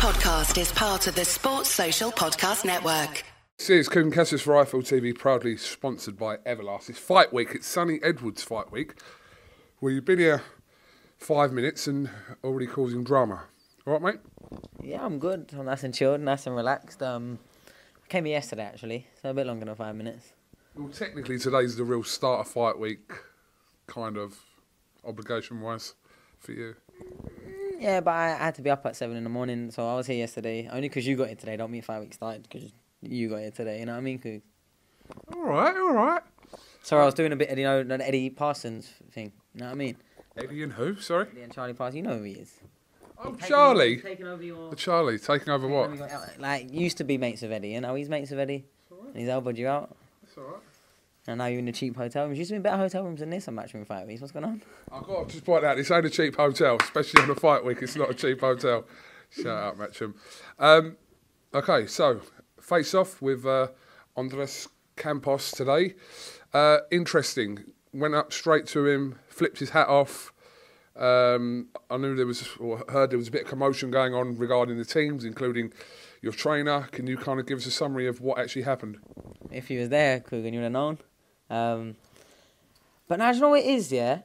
[0.00, 3.22] podcast is part of the Sports Social Podcast Network.
[3.58, 6.88] This is Kugan Cassius for IFL TV, proudly sponsored by Everlast.
[6.88, 7.50] It's fight week.
[7.52, 8.94] It's Sunny Edwards fight week.
[9.78, 10.42] Well, you've been here
[11.18, 12.08] five minutes and
[12.42, 13.42] already causing drama.
[13.86, 14.20] All right, mate?
[14.82, 15.50] Yeah, I'm good.
[15.52, 17.02] I'm nice and chilled, nice and relaxed.
[17.02, 17.38] Um,
[18.02, 20.32] I came here yesterday actually, so a bit longer than five minutes.
[20.74, 23.12] Well, technically, today's the real start of fight week,
[23.86, 24.38] kind of
[25.04, 25.92] obligation wise
[26.38, 26.76] for you.
[27.80, 29.94] Yeah, but I, I had to be up at seven in the morning, so I
[29.94, 30.68] was here yesterday.
[30.70, 31.56] Only because you got here today.
[31.56, 32.70] Don't mean five weeks started because
[33.02, 33.80] you got here today.
[33.80, 34.18] You know what I mean?
[34.18, 34.42] 'Cause-
[35.34, 36.22] All right, all right.
[36.82, 39.32] Sorry, I was doing a bit of you know the Eddie Parsons thing.
[39.54, 39.96] You know what I mean?
[40.36, 40.96] Eddie and who?
[40.96, 41.26] Sorry?
[41.32, 41.96] Eddie and Charlie Parsons.
[41.96, 42.52] You know who he is.
[43.18, 43.96] Oh, Taking- Charlie.
[44.00, 44.70] Taking over your.
[44.70, 45.90] The Charlie taking over what?
[46.38, 48.64] Like used to be mates of Eddie, and now he's mates of Eddie.
[48.90, 50.60] And he's elbowed you out, That's all right.
[51.30, 52.38] And now you're in a cheap hotel rooms.
[52.38, 54.20] Used to be better hotel rooms than this on Matchroom Five Weeks.
[54.20, 54.62] What's going on?
[54.90, 57.64] I've got to just point out, this ain't a cheap hotel, especially on a fight
[57.64, 57.78] week.
[57.82, 58.84] It's not a cheap hotel.
[59.30, 60.14] Shout out, Matchroom.
[60.58, 60.96] Um,
[61.54, 62.20] okay, so
[62.60, 63.68] face off with uh,
[64.16, 65.94] Andres Campos today.
[66.52, 67.64] Uh, interesting.
[67.92, 70.32] Went up straight to him, flipped his hat off.
[70.96, 74.36] Um, I knew there was, or heard there was a bit of commotion going on
[74.36, 75.72] regarding the teams, including
[76.22, 76.88] your trainer.
[76.90, 78.98] Can you kind of give us a summary of what actually happened?
[79.50, 80.98] If he was there, Kugan, you would have known.
[81.50, 81.96] Um,
[83.08, 84.20] but now, you know what it is, yeah?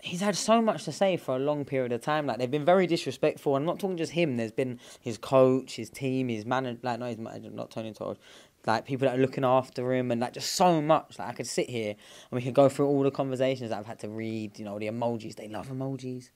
[0.00, 2.26] He's had so much to say for a long period of time.
[2.26, 3.54] Like, they've been very disrespectful.
[3.54, 4.36] I'm not talking just him.
[4.36, 6.80] There's been his coach, his team, his manager.
[6.82, 8.18] Like, no, manager, not Tony Torres.
[8.66, 11.18] Like, people that are looking after him and, like, just so much.
[11.18, 13.86] Like, I could sit here and we could go through all the conversations that I've
[13.86, 14.58] had to read.
[14.58, 15.36] You know, the emojis.
[15.36, 16.30] They love emojis.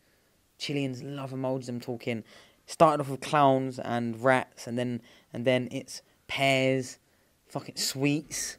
[0.58, 1.68] Chileans love emojis.
[1.68, 2.22] I'm talking.
[2.66, 5.00] Started off with clowns and rats, and then
[5.32, 6.98] and then it's pears,
[7.46, 8.58] fucking sweets.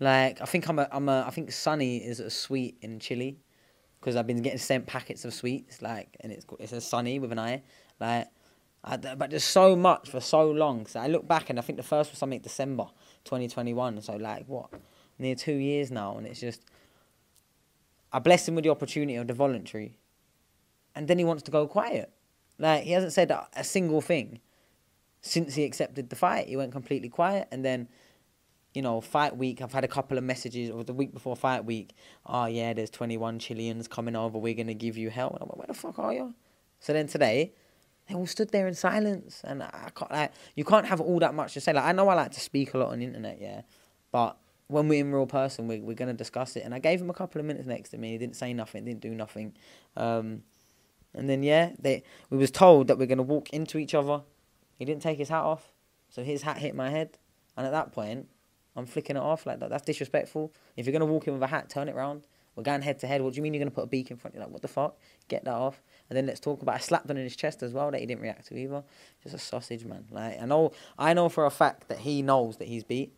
[0.00, 3.38] Like I think I'm a I'm a I think Sunny is a sweet in Chile,
[4.00, 5.82] because I've been getting sent packets of sweets.
[5.82, 7.62] Like and it's it's a Sunny with an I.
[7.98, 8.28] Like,
[8.84, 10.86] I, but there's so much for so long.
[10.86, 12.86] So I look back and I think the first was something December
[13.24, 14.02] 2021.
[14.02, 14.70] So like what,
[15.18, 16.62] near two years now, and it's just.
[18.12, 19.98] I blessed him with the opportunity of the voluntary,
[20.94, 22.12] and then he wants to go quiet.
[22.58, 24.40] Like he hasn't said a, a single thing
[25.20, 26.46] since he accepted the fight.
[26.46, 27.88] He went completely quiet, and then,
[28.76, 29.62] you know, fight week.
[29.62, 31.94] I've had a couple of messages, or the week before fight week.
[32.26, 34.36] Oh yeah, there's 21 Chileans coming over.
[34.36, 35.30] We're gonna give you hell.
[35.30, 36.34] And I'm like, where the fuck are you?
[36.78, 37.54] So then today,
[38.06, 41.34] they all stood there in silence, and I can't like you can't have all that
[41.34, 41.72] much to say.
[41.72, 43.62] Like I know I like to speak a lot on the internet, yeah,
[44.12, 44.36] but
[44.68, 46.62] when we're in real person, we, we're gonna discuss it.
[46.62, 48.10] And I gave him a couple of minutes next to me.
[48.10, 48.84] He didn't say nothing.
[48.84, 49.54] Didn't do nothing.
[49.96, 50.42] Um,
[51.14, 54.20] and then yeah, they we was told that we're gonna walk into each other.
[54.78, 55.72] He didn't take his hat off,
[56.10, 57.16] so his hat hit my head.
[57.56, 58.28] And at that point,
[58.76, 59.70] I'm flicking it off like that.
[59.70, 60.52] That's disrespectful.
[60.76, 62.26] If you're gonna walk in with a hat, turn it round.
[62.54, 63.20] We're going head to head.
[63.20, 64.34] What do you mean you're gonna put a beak in front?
[64.34, 64.96] You're like, what the fuck?
[65.28, 65.82] Get that off.
[66.08, 66.74] And then let's talk about.
[66.74, 68.82] I slapped him in his chest as well that he didn't react to either.
[69.22, 70.06] Just a sausage man.
[70.10, 73.12] Like I know, I know for a fact that he knows that he's beat.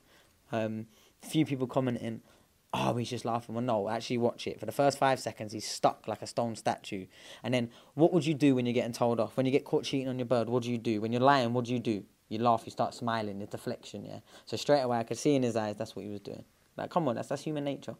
[0.50, 0.86] Um,
[1.22, 2.22] few people commenting,
[2.72, 3.54] oh, he's just laughing.
[3.54, 4.58] Well, no, actually watch it.
[4.60, 7.06] For the first five seconds, he's stuck like a stone statue.
[7.42, 9.36] And then, what would you do when you're getting told off?
[9.36, 11.00] When you get caught cheating on your bird, what do you do?
[11.00, 12.04] When you're lying, what do you do?
[12.28, 14.20] You laugh, you start smiling, the deflection, yeah?
[14.44, 16.44] So straight away, I could see in his eyes that's what he was doing.
[16.76, 17.94] Like, come on, that's, that's human nature.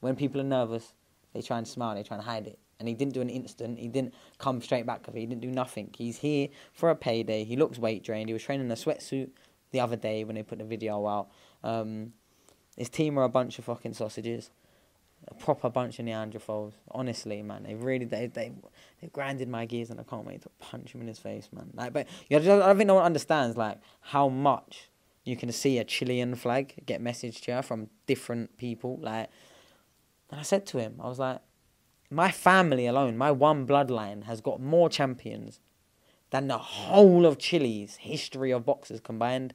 [0.00, 0.92] When people are nervous,
[1.32, 2.58] they try and smile, they try and hide it.
[2.78, 5.90] And he didn't do an instant, he didn't come straight back he didn't do nothing.
[5.96, 9.30] He's here for a payday, he looks weight drained, he was training in a sweatsuit
[9.70, 11.28] the other day when they put the video out.
[11.62, 12.12] Um,
[12.76, 14.50] his team are a bunch of fucking sausages.
[15.28, 16.72] A proper bunch of Neanderthals.
[16.90, 17.62] Honestly, man.
[17.62, 18.52] They really they they
[19.00, 21.70] they've grinded my gears and I can't wait to punch him in his face, man.
[21.74, 24.90] Like but you know, I don't think no one understands like how much
[25.24, 28.98] you can see a Chilean flag get messaged here from different people.
[29.00, 29.30] Like
[30.32, 31.40] and I said to him, I was like,
[32.10, 35.60] My family alone, my one bloodline has got more champions
[36.30, 39.54] than the whole of Chile's history of boxers combined.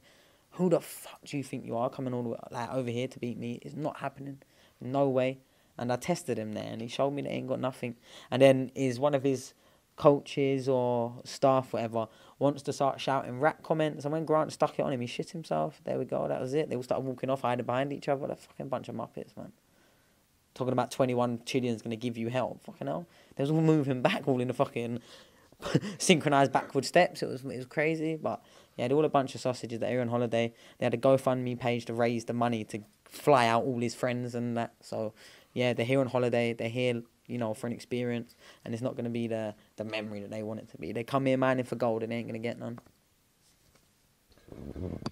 [0.52, 3.08] Who the fuck do you think you are coming all the way like over here
[3.08, 3.58] to beat me?
[3.62, 4.38] It's not happening.
[4.80, 5.40] No way.
[5.78, 7.96] And I tested him there and he showed me that he ain't got nothing.
[8.30, 9.54] And then is one of his
[9.96, 12.08] coaches or staff, whatever,
[12.38, 14.04] wants to start shouting rat comments.
[14.04, 15.80] And when Grant stuck it on him, he shit himself.
[15.84, 16.70] There we go, that was it.
[16.70, 18.26] They all started walking off, hiding behind each other.
[18.26, 19.52] They're fucking bunch of muppets, man.
[20.54, 22.64] Talking about 21 Chileans going to give you help.
[22.64, 23.06] Fucking hell.
[23.36, 25.00] They was all moving back, all in the fucking
[25.98, 27.22] synchronized backward steps.
[27.22, 28.42] It was it was crazy, but
[28.76, 30.52] yeah, they're all a bunch of sausages that are on holiday.
[30.78, 34.34] They had a GoFundMe page to raise the money to fly out all his friends
[34.34, 34.74] and that.
[34.80, 35.14] So
[35.52, 36.52] yeah, they're here on holiday.
[36.52, 38.34] They're here, you know, for an experience,
[38.64, 40.92] and it's not going to be the the memory that they want it to be.
[40.92, 42.78] They come here mining for gold, and they ain't going to get none.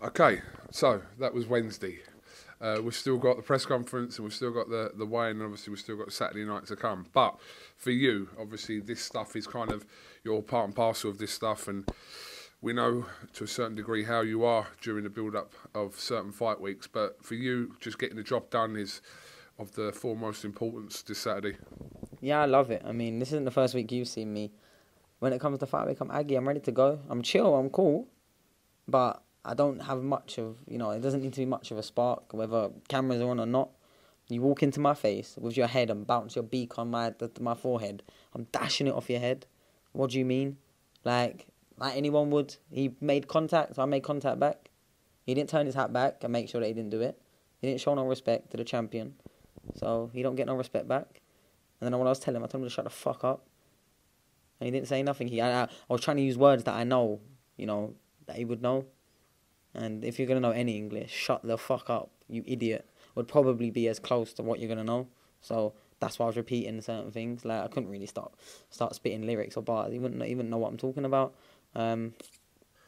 [0.03, 0.41] Okay,
[0.71, 1.99] so that was Wednesday.
[2.61, 5.43] Uh, we've still got the press conference and we've still got the, the weigh and
[5.43, 7.05] obviously we've still got Saturday night to come.
[7.13, 7.39] But
[7.77, 9.85] for you, obviously, this stuff is kind of
[10.25, 11.87] you're part and parcel of this stuff, and
[12.63, 16.61] we know to a certain degree how you are during the build-up of certain fight
[16.61, 19.03] weeks, but for you, just getting the job done is
[19.59, 21.57] of the foremost importance this Saturday.
[22.21, 22.83] Yeah, I love it.
[22.85, 24.53] I mean, this isn't the first week you've seen me.
[25.19, 26.35] When it comes to fight week, I'm Aggie.
[26.35, 27.01] I'm ready to go.
[27.09, 27.55] I'm chill.
[27.55, 28.09] I'm cool,
[28.87, 30.91] but I don't have much of you know.
[30.91, 33.71] It doesn't need to be much of a spark, whether cameras are on or not.
[34.29, 37.55] You walk into my face with your head and bounce your beak on my my
[37.55, 38.03] forehead.
[38.35, 39.47] I'm dashing it off your head.
[39.93, 40.59] What do you mean?
[41.05, 41.47] Like
[41.79, 42.57] like anyone would.
[42.71, 43.77] He made contact.
[43.77, 44.71] So I made contact back.
[45.25, 47.21] He didn't turn his hat back and make sure that he didn't do it.
[47.61, 49.15] He didn't show no respect to the champion,
[49.75, 51.21] so he don't get no respect back.
[51.81, 53.47] And then when I was telling him, I told him to shut the fuck up.
[54.61, 55.29] And he didn't say nothing.
[55.29, 57.21] He, I, I was trying to use words that I know,
[57.57, 57.95] you know,
[58.27, 58.87] that he would know.
[59.75, 62.89] And if you're gonna know any English, shut the fuck up, you idiot.
[63.15, 65.09] Would probably be as close to what you're gonna know.
[65.41, 67.45] So that's why I was repeating certain things.
[67.45, 68.33] Like I couldn't really start
[68.71, 69.93] start spitting lyrics or bars.
[69.93, 71.35] He wouldn't even know what I'm talking about.
[71.75, 72.15] Um,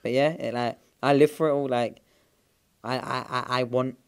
[0.03, 1.69] but yeah, it, like I live for it all.
[1.69, 2.01] Like
[2.83, 3.99] I, I, I, I want,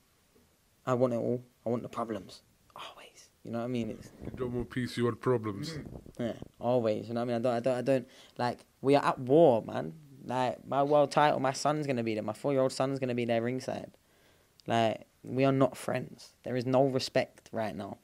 [0.87, 1.43] I want it all.
[1.67, 2.43] I want the problems.
[3.45, 3.91] You know what I mean?
[3.91, 5.79] It's You don't want peace, you want problems.
[6.19, 7.09] yeah, always.
[7.09, 7.37] You know what I mean?
[7.37, 8.09] I don't, I don't, I don't
[8.39, 8.59] like.
[8.83, 9.95] We are at war, man.
[10.25, 12.23] Like my world title, my son's gonna be there.
[12.23, 13.93] My four-year-old son's gonna be there ringside.
[14.67, 16.35] Like we are not friends.
[16.43, 17.99] There is no respect right now.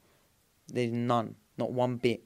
[0.67, 2.23] There's none, not one bit.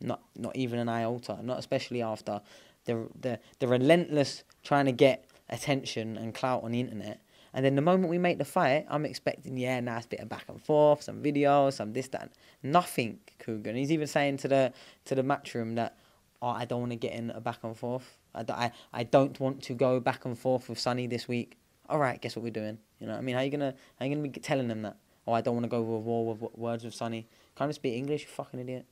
[0.00, 1.38] Not, not even an iota.
[1.42, 2.40] Not especially after
[2.84, 7.20] the the the relentless trying to get attention and clout on the internet.
[7.54, 10.46] And then the moment we make the fight, I'm expecting, yeah, nice bit of back
[10.48, 12.32] and forth, some videos, some this, that.
[12.64, 13.68] Nothing, Kugan.
[13.68, 14.72] And he's even saying to the
[15.04, 15.96] to the matchroom that,
[16.42, 18.18] oh, I don't want to get in a back and forth.
[18.34, 21.56] I, I, I don't want to go back and forth with Sunny this week.
[21.88, 22.78] All right, guess what we're doing?
[22.98, 23.36] You know what I mean?
[23.36, 24.96] How you gonna how you gonna be telling them that?
[25.26, 27.28] Oh, I don't want to go with war with words with Sunny.
[27.56, 28.84] Can't you speak English, you fucking idiot?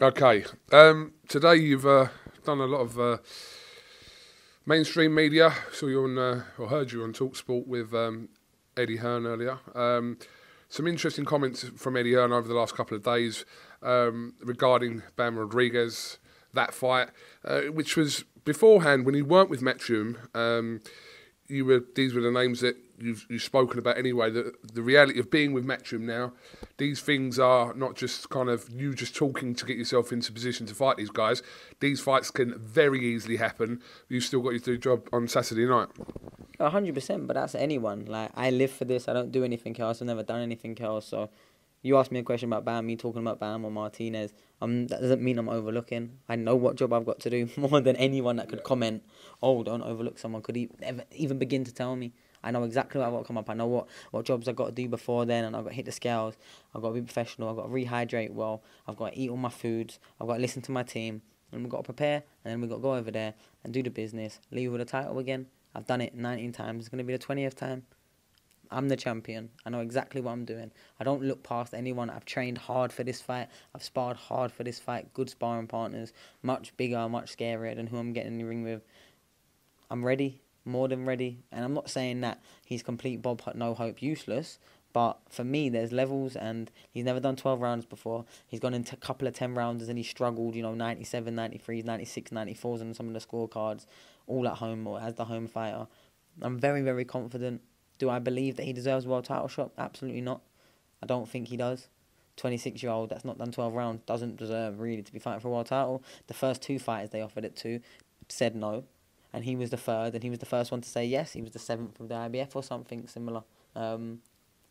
[0.00, 0.44] Okay.
[0.72, 2.06] Um, today you've uh,
[2.44, 3.18] done a lot of uh,
[4.70, 5.52] mainstream media.
[5.72, 8.28] Saw you on, uh, or heard you on Talksport with um,
[8.76, 9.58] Eddie Hearn earlier.
[9.74, 10.16] Um,
[10.68, 13.44] some interesting comments from Eddie Hearn over the last couple of days
[13.82, 16.20] um, regarding Bam Rodriguez,
[16.54, 17.08] that fight,
[17.44, 20.28] uh, which was beforehand when he weren't with Matchroom.
[21.50, 24.30] You were these were the names that you've you've spoken about anyway.
[24.30, 26.32] The the reality of being with Matchroom now,
[26.78, 30.66] these things are not just kind of you just talking to get yourself into position
[30.66, 31.42] to fight these guys.
[31.80, 33.82] These fights can very easily happen.
[34.08, 35.88] You've still got your do job on Saturday night.
[36.58, 38.04] A hundred percent, but that's anyone.
[38.06, 39.08] Like I live for this.
[39.08, 40.00] I don't do anything else.
[40.00, 41.06] I've never done anything else.
[41.06, 41.30] So,
[41.82, 42.86] you asked me a question about Bam.
[42.86, 44.34] Me talking about Bam or Martinez.
[44.60, 46.18] Um, that doesn't mean I'm overlooking.
[46.28, 49.02] I know what job I've got to do more than anyone that could comment.
[49.42, 50.42] Oh, don't overlook someone.
[50.42, 52.12] Could e- ever, even begin to tell me.
[52.42, 53.50] I know exactly what I've got to come up.
[53.50, 55.76] I know what, what jobs I've got to do before then, and I've got to
[55.76, 56.36] hit the scales.
[56.74, 57.48] I've got to be professional.
[57.50, 58.62] I've got to rehydrate well.
[58.86, 59.98] I've got to eat all my foods.
[60.20, 61.22] I've got to listen to my team.
[61.52, 63.34] And we've got to prepare, and then we've got to go over there
[63.64, 64.38] and do the business.
[64.52, 65.46] Leave with a title again.
[65.74, 66.80] I've done it 19 times.
[66.80, 67.82] It's going to be the 20th time.
[68.72, 69.50] I'm the champion.
[69.66, 70.70] I know exactly what I'm doing.
[71.00, 72.08] I don't look past anyone.
[72.08, 73.48] I've trained hard for this fight.
[73.74, 75.12] I've sparred hard for this fight.
[75.12, 76.12] Good sparring partners.
[76.42, 78.82] Much bigger, much scarier than who I'm getting in the ring with.
[79.90, 80.40] I'm ready.
[80.64, 81.42] More than ready.
[81.50, 84.58] And I'm not saying that he's complete Bob no hope useless.
[84.92, 88.24] But for me, there's levels, and he's never done 12 rounds before.
[88.46, 91.82] He's gone into a couple of 10 rounds and he struggled, you know, 97, 93,
[91.82, 93.86] 96, 94s on some of the scorecards,
[94.26, 95.86] all at home or as the home fighter.
[96.42, 97.62] I'm very, very confident.
[97.98, 99.70] Do I believe that he deserves a world title shot?
[99.78, 100.40] Absolutely not.
[101.02, 101.88] I don't think he does.
[102.36, 105.48] 26 year old that's not done 12 rounds doesn't deserve really to be fighting for
[105.48, 106.02] a world title.
[106.26, 107.80] The first two fighters they offered it to
[108.28, 108.84] said no,
[109.32, 111.32] and he was the third, and he was the first one to say yes.
[111.32, 113.42] He was the seventh of the IBF or something similar.
[113.76, 114.20] Um,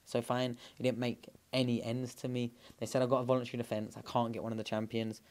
[0.06, 2.52] so fine, it didn't make any ends to me.
[2.80, 3.96] They said I got a voluntary defence.
[3.96, 5.22] I can't get one of the champions.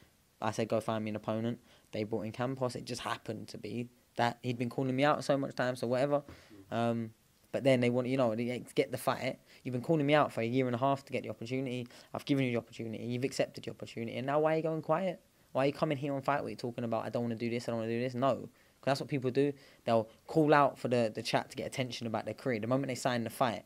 [0.41, 1.59] I said go find me an opponent.
[1.91, 2.75] They brought in Campos.
[2.75, 5.87] It just happened to be that he'd been calling me out so much time, so
[5.87, 6.23] whatever.
[6.71, 7.11] Um,
[7.51, 9.39] but then they want, you know, to get the fight.
[9.63, 11.87] You've been calling me out for a year and a half to get the opportunity.
[12.13, 13.03] I've given you the opportunity.
[13.03, 14.17] You've accepted the opportunity.
[14.17, 15.19] And now why are you going quiet?
[15.51, 17.49] Why are you coming here on Fight Week talking about, I don't want to do
[17.49, 18.13] this, I don't want to do this?
[18.13, 18.49] No.
[18.85, 19.53] That's what people do.
[19.85, 22.59] They'll call out for the, the chat to get attention about their career.
[22.59, 23.63] The moment they sign the fight,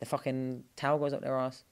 [0.00, 1.64] the fucking towel goes up their ass.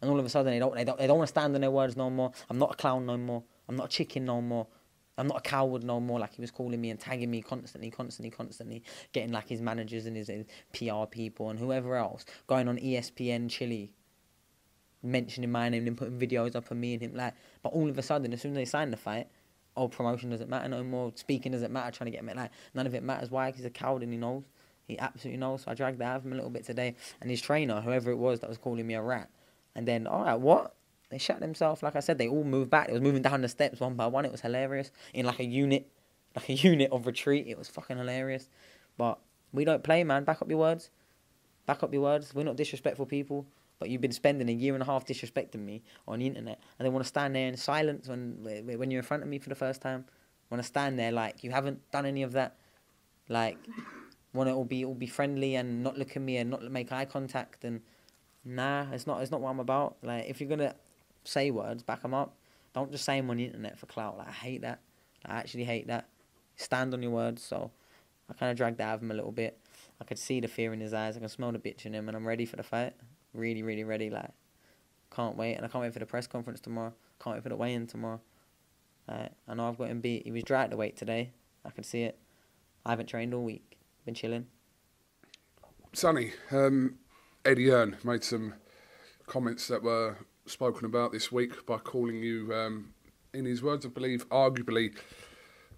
[0.00, 1.60] And all of a sudden, they don't, they don't, they don't want to stand on
[1.60, 2.32] their words no more.
[2.48, 3.42] I'm not a clown no more.
[3.68, 4.66] I'm not a chicken no more.
[5.18, 7.90] I'm not a coward no more, like he was calling me and tagging me constantly,
[7.90, 8.82] constantly, constantly,
[9.12, 13.50] getting like his managers and his, his PR people and whoever else, going on ESPN
[13.50, 13.92] Chile,
[15.02, 17.14] mentioning my name and putting videos up of me and him.
[17.14, 19.28] Like, but all of a sudden, as soon as they sign the fight,
[19.76, 22.86] oh, promotion doesn't matter no more, speaking doesn't matter, trying to get him, like, none
[22.86, 23.30] of it matters.
[23.30, 23.46] Why?
[23.46, 24.44] Because he's a coward and he knows.
[24.86, 25.62] He absolutely knows.
[25.62, 26.96] So I dragged that out of him a little bit today.
[27.20, 29.30] And his trainer, whoever it was that was calling me a rat,
[29.74, 30.74] and then, all right, what?
[31.10, 31.82] They shut themselves.
[31.82, 32.88] Like I said, they all moved back.
[32.88, 34.24] It was moving down the steps one by one.
[34.24, 35.88] It was hilarious in like a unit.
[36.36, 37.46] like a unit of retreat.
[37.48, 38.48] It was fucking hilarious.
[38.96, 39.18] But
[39.52, 40.24] we don't play, man.
[40.24, 40.90] Back up your words.
[41.66, 42.32] Back up your words.
[42.34, 43.46] We're not disrespectful people.
[43.80, 46.86] But you've been spending a year and a half disrespecting me on the internet, and
[46.86, 49.48] they want to stand there in silence when when you're in front of me for
[49.48, 50.04] the first time.
[50.50, 52.56] Want to stand there like you haven't done any of that.
[53.28, 53.56] Like,
[54.34, 56.92] want to all be all be friendly and not look at me and not make
[56.92, 57.80] eye contact and
[58.44, 59.96] nah, it's not it's not what I'm about.
[60.02, 60.74] Like, if you're gonna
[61.24, 62.36] say words, back them up.
[62.74, 64.18] Don't just say them on the internet for clout.
[64.18, 64.80] Like, I hate that.
[65.24, 66.08] I actually hate that.
[66.56, 67.42] Stand on your words.
[67.42, 67.70] So,
[68.28, 69.58] I kind of dragged that out of him a little bit.
[70.00, 71.16] I could see the fear in his eyes.
[71.16, 72.94] I can smell the bitch in him, and I'm ready for the fight.
[73.34, 74.10] Really, really ready.
[74.10, 74.30] Like,
[75.14, 76.92] can't wait, and I can't wait for the press conference tomorrow.
[77.22, 78.20] Can't wait for the weigh-in tomorrow.
[79.08, 80.24] Like, I know I've got him beat.
[80.24, 81.30] He was dry at the weight today.
[81.64, 82.18] I can see it.
[82.86, 83.76] I haven't trained all week.
[84.04, 84.46] Been chilling.
[85.92, 86.96] Sunny, um,
[87.44, 88.54] Eddie Hearn made some
[89.26, 92.94] comments that were spoken about this week by calling you, um,
[93.34, 94.96] in his words, I believe, arguably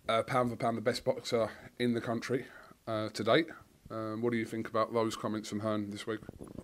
[0.08, 2.46] uh, pound for pound the best boxer in the country
[2.86, 3.46] uh, to date.
[3.92, 6.20] Um, what do you think about those comments from Hearn this week?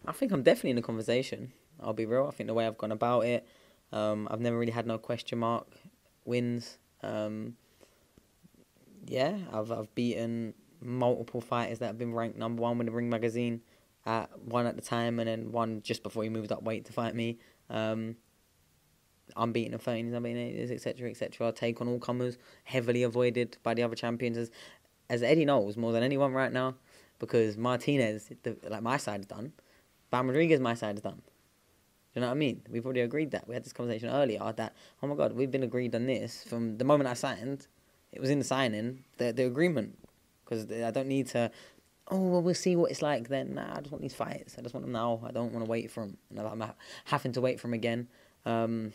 [0.06, 1.52] I think I'm definitely in the conversation.
[1.80, 2.26] I'll be real.
[2.26, 3.46] I think the way I've gone about it,
[3.92, 5.66] um, I've never really had no question mark
[6.24, 6.78] wins.
[7.02, 7.56] Um,
[9.06, 13.10] yeah, I've I've beaten multiple fighters that have been ranked number one with the Ring
[13.10, 13.60] magazine,
[14.06, 16.92] at one at the time, and then one just before he moved up weight to
[16.92, 17.38] fight me.
[17.68, 18.16] Um,
[19.36, 21.48] unbeaten in 13s, unbeaten etc., etc.
[21.48, 24.38] I take on all comers, heavily avoided by the other champions.
[24.38, 24.50] As,
[25.10, 26.76] as Eddie knows more than anyone right now,
[27.18, 29.52] because Martinez, the, like my side is done,
[30.10, 31.20] Bam Rodriguez, my side is done.
[32.12, 32.62] Do you know what I mean?
[32.70, 33.46] We've already agreed that.
[33.46, 36.78] We had this conversation earlier that, oh my God, we've been agreed on this from
[36.78, 37.66] the moment I signed.
[38.12, 39.98] It was in the signing, the, the agreement.
[40.44, 41.50] Because I don't need to,
[42.10, 43.54] oh, well, we'll see what it's like then.
[43.56, 44.56] Nah, I just want these fights.
[44.58, 45.20] I just want them now.
[45.22, 46.16] I don't want to wait for them.
[46.30, 46.64] And I'm
[47.04, 48.08] having to wait for them again.
[48.46, 48.94] Um,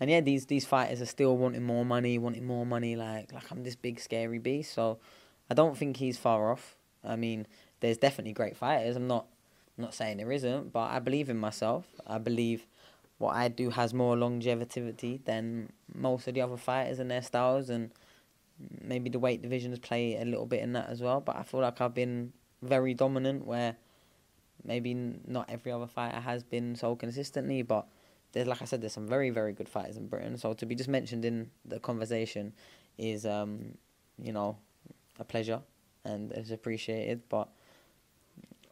[0.00, 2.96] and yeah, these these fighters are still wanting more money, wanting more money.
[2.96, 4.74] Like like I'm this big scary beast.
[4.74, 4.98] So
[5.50, 6.76] I don't think he's far off.
[7.04, 7.46] I mean,
[7.80, 8.96] there's definitely great fighters.
[8.96, 9.26] I'm not
[9.76, 11.86] I'm not saying there isn't, but I believe in myself.
[12.06, 12.66] I believe
[13.18, 17.70] what I do has more longevity than most of the other fighters and their styles,
[17.70, 17.90] and
[18.80, 21.20] maybe the weight divisions play a little bit in that as well.
[21.20, 22.32] But I feel like I've been
[22.62, 23.76] very dominant, where
[24.64, 27.86] maybe not every other fighter has been so consistently, but
[28.32, 30.36] there's like I said, there's some very very good fighters in Britain.
[30.38, 32.52] So to be just mentioned in the conversation
[32.96, 33.76] is, um,
[34.18, 34.56] you know,
[35.18, 35.60] a pleasure
[36.04, 37.22] and it's appreciated.
[37.28, 37.48] But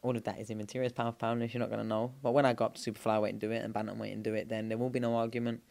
[0.01, 0.85] all of that is immaterial.
[0.85, 1.43] It's pound for pound.
[1.43, 3.51] If you're not gonna know, but when I go up to super flyweight and do
[3.51, 5.61] it and bantamweight and do it, then there will be no argument.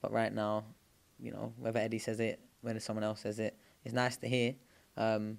[0.00, 0.64] But right now,
[1.18, 4.54] you know, whether Eddie says it, whether someone else says it, it's nice to hear.
[4.96, 5.38] Um,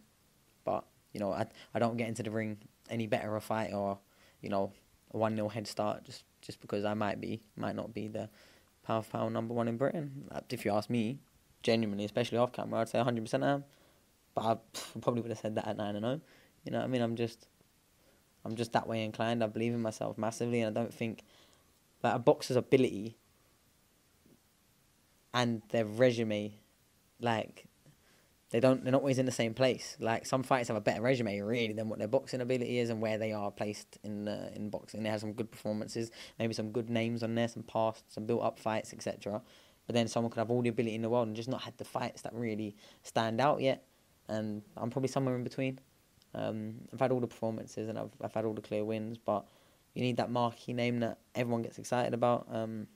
[0.64, 2.58] but you know, I I don't get into the ring
[2.90, 3.98] any better a fight or
[4.42, 4.72] you know
[5.12, 8.30] a one 0 head start just just because I might be might not be the
[8.84, 10.30] pound for pound number one in Britain.
[10.50, 11.20] If you ask me,
[11.64, 13.64] genuinely, especially off camera, I'd say 100% I am.
[14.36, 14.58] But I
[15.02, 16.22] probably would have said that at 9 and 0.
[16.64, 17.02] You know what I mean?
[17.02, 17.48] I'm just
[18.44, 19.44] I'm just that way inclined.
[19.44, 21.24] I believe in myself massively, and I don't think
[22.02, 23.18] that a boxer's ability
[25.34, 26.54] and their resume,
[27.20, 27.66] like,
[28.52, 29.98] they don't they're not always in the same place.
[30.00, 33.02] Like some fighters have a better resume really than what their boxing ability is and
[33.02, 35.04] where they are placed in uh, in boxing.
[35.04, 38.44] They have some good performances, maybe some good names on there, some past, some built
[38.44, 39.42] up fights, etc.
[39.88, 41.78] But then someone could have all the ability in the world and just not had
[41.78, 43.84] the fights that really stand out yet.
[44.28, 45.80] And I'm probably somewhere in between.
[46.34, 49.46] Um, I've had all the performances and I've I've had all the clear wins, but
[49.94, 52.48] you need that marquee name that everyone gets excited about.
[52.52, 52.88] Um,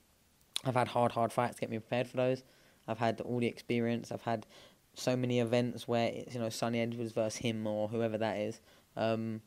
[0.66, 2.44] I've had hard, hard fights to get me prepared for those.
[2.88, 4.12] I've had all the experience.
[4.12, 4.46] I've had
[4.94, 8.60] so many events where it's you know Sunny Edwards versus him or whoever that is.
[8.98, 9.42] Um,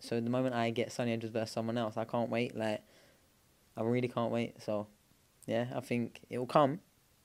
[0.00, 2.56] so the moment I get Sunny Edwards versus someone else, I can't wait.
[2.56, 2.82] Like
[3.76, 4.62] I really can't wait.
[4.62, 4.88] So
[5.46, 6.80] yeah, I think it will come.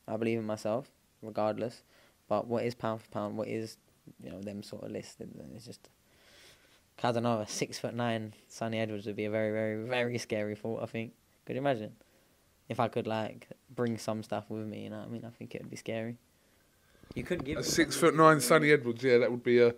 [0.08, 0.90] I believe in myself,
[1.22, 1.84] regardless.
[2.32, 3.36] But what is pound for pound?
[3.36, 3.76] What is
[4.24, 5.18] you know them sort of list.
[5.20, 5.90] It's just
[7.04, 7.42] I don't know.
[7.42, 10.82] A six foot nine Sunny Edwards would be a very very very scary thought.
[10.82, 11.12] I think.
[11.46, 11.92] Could you imagine?
[12.70, 15.26] If I could like bring some stuff with me, you know what I mean?
[15.26, 16.16] I think it would be scary.
[17.16, 19.04] You could give a six foot nine Sunny Edwards.
[19.04, 19.74] Yeah, that would be a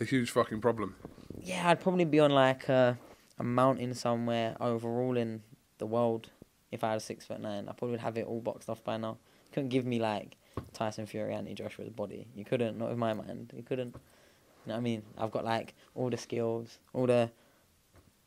[0.00, 0.96] a huge fucking problem.
[1.40, 2.98] Yeah, I'd probably be on like a,
[3.38, 5.44] a mountain somewhere overruling
[5.78, 6.30] the world
[6.72, 7.68] if I had a six foot nine.
[7.68, 9.18] I probably would have it all boxed off by now.
[9.52, 10.34] couldn't give me like
[10.72, 12.26] Tyson Fury, Anthony Joshua's body.
[12.34, 13.52] You couldn't, not with my mind.
[13.54, 13.94] You couldn't.
[13.94, 15.02] You know what I mean?
[15.18, 17.30] I've got like all the skills, all the.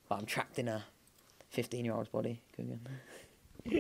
[0.08, 0.84] But I'm trapped in a
[1.50, 2.41] 15 year old's body.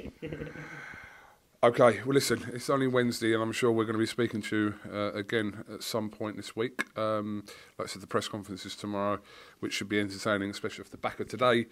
[1.63, 4.57] okay, well, listen, it's only Wednesday, and I'm sure we're going to be speaking to
[4.57, 6.85] you uh, again at some point this week.
[6.97, 7.43] Um,
[7.77, 9.19] like I said, the press conference is tomorrow,
[9.59, 11.67] which should be entertaining, especially off the back of today,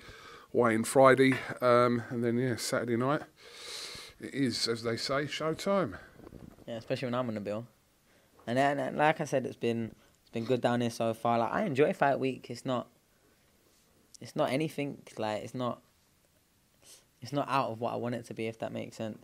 [0.51, 3.21] weighing Friday, um, and then, yeah, Saturday night.
[4.19, 5.97] It is, as they say, showtime.
[6.67, 7.65] Yeah, especially when I'm on the bill.
[8.47, 11.39] And then, and like I said, it's been it's been good down here so far.
[11.39, 12.47] Like I enjoy fight week.
[12.49, 12.87] It's not
[14.21, 15.81] it's not anything like it's not
[17.21, 18.47] it's not out of what I want it to be.
[18.47, 19.17] If that makes sense.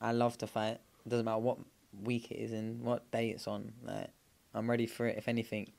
[0.00, 0.80] I love to fight.
[1.06, 1.58] It doesn't matter what
[2.02, 3.72] week it is and what day it's on.
[3.82, 4.10] Like
[4.54, 5.16] I'm ready for it.
[5.16, 5.72] If anything,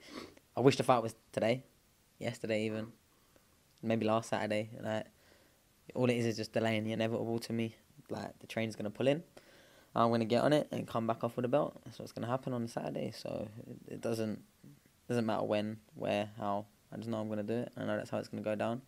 [0.56, 1.64] I wish the fight was today,
[2.20, 2.88] yesterday even,
[3.84, 4.70] maybe last Saturday.
[4.82, 5.06] Like
[5.94, 7.76] all it is is just delaying the inevitable to me.
[8.10, 9.24] Like the train's gonna pull in.
[9.96, 11.80] I'm gonna get on it and come back off with a belt.
[11.86, 13.12] That's what's gonna happen on Saturday.
[13.16, 14.42] So it, it doesn't
[15.08, 16.66] doesn't matter when, where, how.
[16.92, 17.72] I just know I'm gonna do it.
[17.78, 18.82] I know that's how it's gonna go down.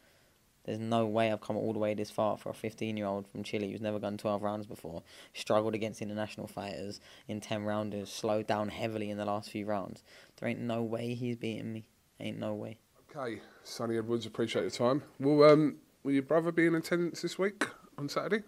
[0.67, 3.25] There's no way I've come all the way this far for a 15 year old
[3.29, 5.01] from Chile who's never gone 12 rounds before,
[5.33, 10.03] struggled against international fighters in 10 rounders, slowed down heavily in the last few rounds.
[10.35, 11.87] There ain't no way he's beating me.
[12.19, 12.79] Ain't no way.
[13.15, 15.03] Okay, Sunny Edwards, appreciate your time.
[15.19, 17.65] Will um, will your brother be in attendance this week
[17.97, 18.43] on Saturday?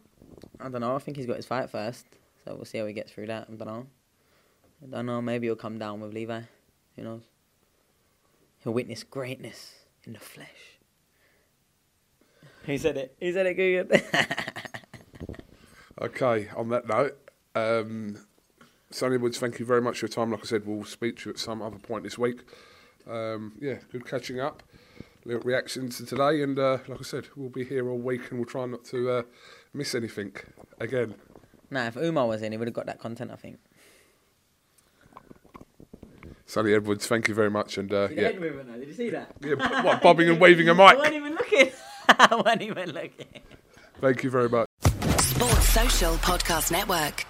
[0.59, 0.95] I don't know.
[0.95, 2.05] I think he's got his fight first,
[2.49, 3.47] so we'll see how he gets through that.
[3.47, 3.85] I don't know.
[4.83, 5.21] I don't know.
[5.21, 6.41] Maybe he'll come down with Levi.
[6.95, 7.21] Who knows?
[8.63, 10.79] He'll witness greatness in the flesh.
[12.65, 13.15] He said it.
[13.19, 14.01] He said it, Kugan.
[16.01, 17.17] Okay, on that note,
[17.55, 18.17] um,
[18.89, 20.31] Sunny Woods, thank you very much for your time.
[20.31, 22.43] Like I said, we'll speak to you at some other point this week.
[23.05, 24.63] Um, yeah, good catching up.
[25.25, 28.39] Little reactions to today, and uh, like I said, we'll be here all week, and
[28.39, 29.21] we'll try not to uh,
[29.73, 30.31] miss anything
[30.79, 31.15] again.
[31.71, 33.59] Nah, if Umar was in, he would have got that content, I think.
[36.45, 38.79] Sunny Edwards, thank you very much, and uh, yeah, movement, though.
[38.79, 39.31] Did you see that?
[39.41, 40.97] yeah, b- what, bobbing and waving a mic.
[40.97, 41.69] wasn't even looking.
[42.09, 43.27] I wasn't even looking.
[44.01, 44.67] Thank you very much.
[45.19, 47.25] Sports Social Podcast Network.